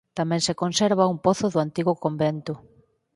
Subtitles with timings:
[0.17, 2.53] Tamén se conserva un pozo do antigo convento.